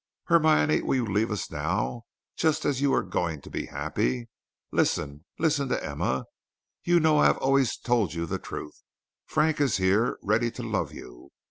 "Hermione, 0.23 0.81
will 0.81 0.95
you 0.95 1.05
leave 1.05 1.29
us 1.29 1.51
now, 1.51 2.05
just 2.35 2.65
as 2.65 2.81
you 2.81 2.91
are 2.91 3.03
going 3.03 3.39
to 3.41 3.51
be 3.51 3.67
happy? 3.67 4.29
Listen, 4.71 5.25
listen 5.37 5.69
to 5.69 5.85
Emma. 5.85 6.25
You 6.83 6.99
know 6.99 7.19
I 7.19 7.27
have 7.27 7.37
always 7.37 7.77
told 7.77 8.15
you 8.15 8.25
the 8.25 8.39
truth. 8.39 8.81
Frank 9.27 9.61
is 9.61 9.77
here, 9.77 10.17
ready 10.23 10.49
to 10.49 10.63
love 10.63 10.91
you. 10.91 11.29